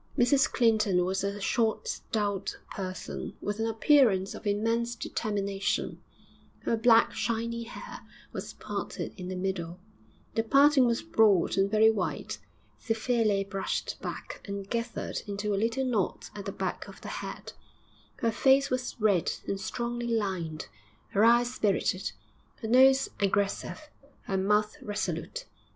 Mrs 0.17 0.51
Clinton 0.51 1.05
was 1.05 1.23
a 1.23 1.39
short, 1.39 1.87
stout 1.87 2.57
person, 2.71 3.37
with 3.39 3.59
an 3.59 3.67
appearance 3.67 4.33
of 4.33 4.47
immense 4.47 4.95
determination; 4.95 6.01
her 6.61 6.75
black, 6.75 7.13
shiny 7.13 7.65
hair 7.65 7.99
was 8.33 8.51
parted 8.53 9.13
in 9.15 9.27
the 9.27 9.35
middle 9.35 9.79
the 10.33 10.41
parting 10.41 10.87
was 10.87 11.03
broad 11.03 11.55
and 11.55 11.69
very 11.69 11.91
white 11.91 12.39
severely 12.79 13.43
brushed 13.43 14.01
back 14.01 14.41
and 14.45 14.71
gathered 14.71 15.21
into 15.27 15.53
a 15.53 15.55
little 15.61 15.85
knot 15.85 16.31
at 16.33 16.45
the 16.45 16.51
back 16.51 16.87
of 16.87 16.99
the 17.01 17.09
head; 17.21 17.53
her 18.15 18.31
face 18.31 18.71
was 18.71 18.99
red 18.99 19.31
and 19.47 19.61
strongly 19.61 20.07
lined, 20.07 20.67
her 21.09 21.23
eyes 21.23 21.53
spirited, 21.53 22.11
her 22.63 22.67
nose 22.67 23.07
aggressive, 23.19 23.87
her 24.23 24.35
mouth 24.35 24.75
resolute. 24.81 25.45